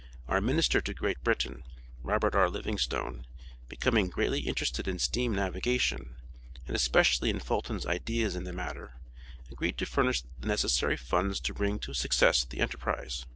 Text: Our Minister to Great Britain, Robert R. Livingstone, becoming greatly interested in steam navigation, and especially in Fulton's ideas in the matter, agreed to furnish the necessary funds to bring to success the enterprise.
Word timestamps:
Our 0.27 0.41
Minister 0.41 0.81
to 0.81 0.95
Great 0.95 1.23
Britain, 1.23 1.61
Robert 2.01 2.33
R. 2.33 2.49
Livingstone, 2.49 3.27
becoming 3.67 4.09
greatly 4.09 4.39
interested 4.39 4.87
in 4.87 4.97
steam 4.97 5.31
navigation, 5.31 6.15
and 6.65 6.75
especially 6.75 7.29
in 7.29 7.39
Fulton's 7.39 7.85
ideas 7.85 8.35
in 8.35 8.43
the 8.43 8.51
matter, 8.51 8.93
agreed 9.51 9.77
to 9.77 9.85
furnish 9.85 10.23
the 10.39 10.47
necessary 10.47 10.97
funds 10.97 11.39
to 11.41 11.53
bring 11.53 11.77
to 11.81 11.93
success 11.93 12.43
the 12.43 12.61
enterprise. 12.61 13.27